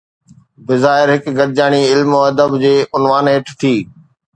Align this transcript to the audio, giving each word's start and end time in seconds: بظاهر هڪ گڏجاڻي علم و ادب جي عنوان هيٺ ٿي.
بظاهر 0.65 1.07
هڪ 1.13 1.23
گڏجاڻي 1.37 1.81
علم 1.91 2.09
و 2.17 2.19
ادب 2.29 2.51
جي 2.63 2.75
عنوان 2.95 3.25
هيٺ 3.33 3.45
ٿي. 3.59 3.75